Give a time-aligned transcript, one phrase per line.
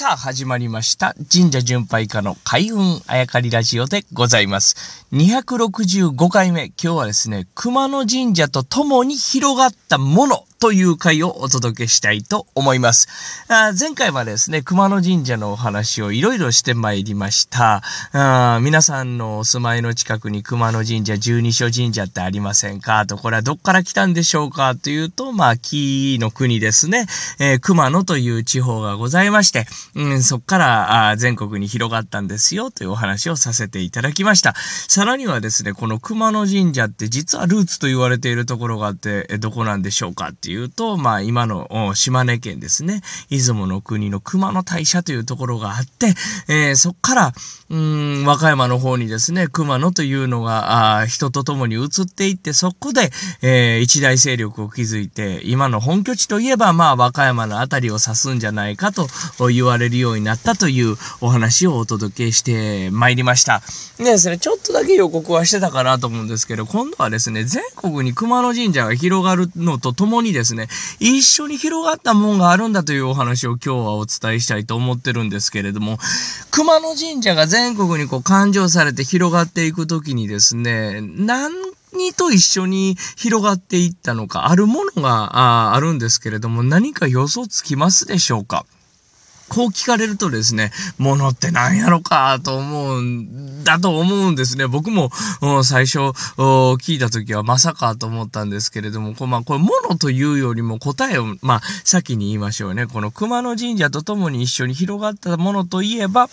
[0.00, 1.14] さあ始まりました。
[1.30, 5.06] 神社巡拝家の開運あやかりラジオでございます。
[5.12, 10.46] 265回目、今日はですね、熊野神社と共に広がったもの。
[10.60, 13.08] という回をお届けしたいと思います。
[13.48, 17.82] あ前回はですね、熊野神社のお話をいろいろしてまいりました。
[18.12, 23.06] あ皆さんのお住まいの近くに熊野神社、十二所神社ってありませんか？
[23.06, 27.06] と、これはどっから来たんでしょうかというと、まあ、木の国ですね、
[27.38, 34.54] えー、熊野という地方がございまして、うん、そっからあ全国に広がったんですよというお話をさせていただきました。
[34.88, 46.14] さらにはですね、この熊野神社って実はルーツと言われているところがあって、えどこなんでしょうかっていうと、まあ今の島根県ですね、出雲の国の熊野大社というところがあって、
[46.48, 47.32] えー、そっから、
[47.70, 53.10] うん、和歌山の方にですね、熊野というのが、あ人と共に移っていって、そこで、
[53.42, 59.06] えー、一大勢力を築いて、今の本拠地といえば、まあ和歌山のあたりを指すんじゃないかと
[59.50, 63.62] 言われるようになったというお話をお届けしてまいりました。
[63.98, 70.68] でですね、ちょっとだけ予告はしてたかなと思うんですけど、今度はですね、全国に熊野神社が広がるのとともにですね、ですね。
[70.98, 75.98] 一緒に広がったもんがあるんだというお話を今日はお伝えしたいと思ってるんですけれども、
[76.50, 81.52] 熊野神社が全国にこう勘定されて広がっていくときにですね、何
[82.16, 88.64] と一緒に広がっていったのか、あるものがああるんですけれども、何か予想つきますでしょうか？
[89.50, 94.68] こう聞かれるとですね、ものって何やろかと思うんだと思うんですね。
[94.68, 95.10] 僕も
[95.64, 102.86] 最初聞いた時はまさかと思ったんですけれども、こまあ、これものというよりも答えを、まあ、先に言いましょうね。
[102.86, 106.28] この熊野神社と共に一緒に広がったものといえば、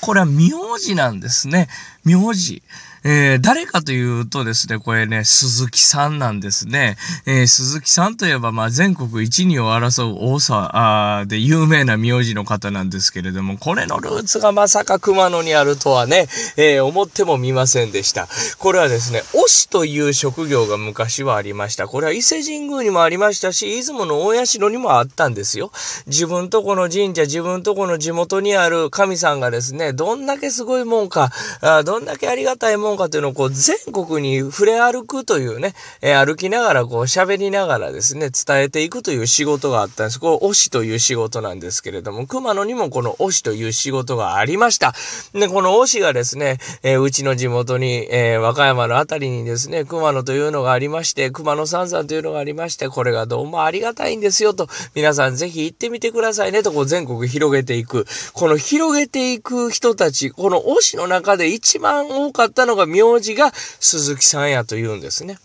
[0.00, 1.68] これは苗字なんですね。
[2.06, 2.62] 名字。
[3.08, 6.96] えー、誰かというとですね、これね、鈴木さんなんですね。
[7.24, 18.26] えー、鈴木さんといえば、まあ、全国一二を争う大沢で有名な名字の方なんですけれども、これのルーツがまさか熊野にあるとはね、えー、思ってもみませんでした。
[18.58, 21.86] これはですね、推しという職業が昔はありました。
[21.86, 25.70] これは伊勢神宮にもありましたし、出雲の大社にもあったんですよ。
[26.08, 31.30] 自分とこの神社、自分とこの地元にある神さんがですね、どんだけすごいもんか、
[31.60, 40.20] あどんだけありがたいもんかというのをこう全国に触れ歩くというね、えー、歩きながらこう喋りながらですね、伝えていくという仕事があったんです。
[40.20, 44.94] これ、推しという仕事なんですけれども、熊野にもこの推しという仕事がありました。
[45.32, 58.06] で、この推しがですね、えー、うちの地元に、えー、和歌山のあたりにですね、熊野というのがありまして、熊野三山というのがありまして、これがどうもありがたいんですよと、皆さんぜひ行ってみてくださいねと、こう全国広げていく。
[58.32, 65.38] この広げていく人たち、この推しの中で一番多かったのが名字が鈴木さんやというんですね。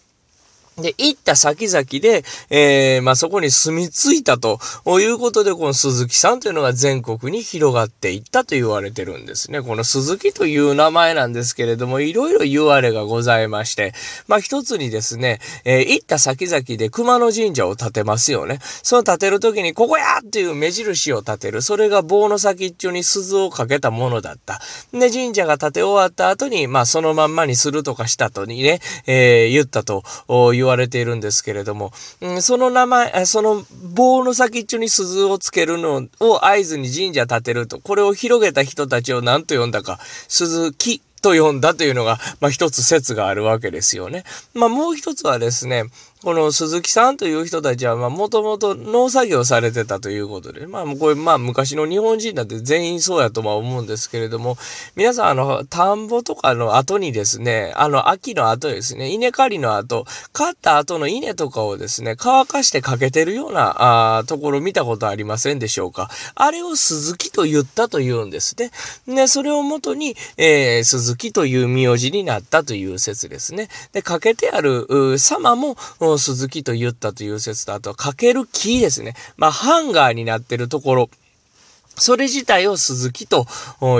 [0.77, 4.59] で、行った先々で、えー、まあ、そこに住み着いたと
[4.99, 9.61] いうことで、この鈴木さんというのが全国に広がっていったと言われてるんですね。
[9.61, 13.93] この鈴木という名前なんですけれども、いろいろ言われがございまして、
[14.27, 18.59] まあ、一つにですね、えー、行った先々で熊野神社を建てますよね。
[18.81, 21.61] その建てる時に、ここやっていう目印を立てる。
[21.61, 24.61] それが棒の先っちょに鈴をかけたものだった。
[24.93, 44.23] で、神社が建て終わった後に、まあ、そのまんまにするとかしたとにね、えー、言ったと言われわれているんですけれども、うん、その名前、その棒の先っちょに鈴をつけるのを合図に神社建てると、これを広げた人たちを何と呼んだか、鈴木と呼んだというのが、まあ一つ説があるわけですよね。
[44.53, 45.85] まあもう一つはですね、
[46.23, 54.55] この鈴木さんという人たちは、まあ、もともと農作業されてたということで、まあ、これ、まあ、昔の日本人だって全員そうやとは思うんですけれども、
[54.95, 66.11] 皆さん、あの、田んぼとかの後にですね、あの、秋の後ですね、稲刈りの後、刈った後の稲とかをですね、乾かしてかけてるような、あところ見たことありませんでしょうか。
[66.35, 68.69] あれを鈴木と言ったと言うんですね。
[69.07, 73.69] ね、それをもとに、えー、鈴木という名字になったという説ですね。
[73.91, 75.75] で、かけてある様も、
[76.17, 79.15] 鈴木と言ったという説と、あとはかける木ですね。
[79.37, 81.09] まあ、ハンガーになってるところ。
[81.97, 83.45] それ自体を鈴木と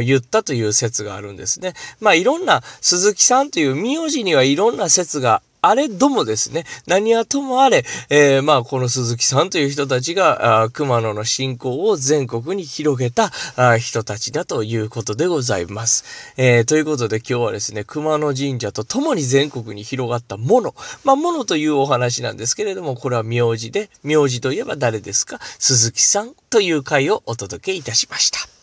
[0.02, 1.74] 言ったという説があるんですね。
[2.00, 16.04] まあいろんな鈴木さんという名字にはいろんな説があれどもですね、何はともあれ、えー、まあ、この鈴木さんという人たちが、あ熊野の信仰を全国に広げたあ人たちだということでございます。
[16.38, 20.74] えー、ということで今日はですね、熊野神社と共に全国に広がったもの、
[21.04, 25.40] まあ、ものというお話なんですけれども、これは名字で、名字といえば誰ですか？
[25.60, 28.61] 鈴木さんという回をお届けいたしました。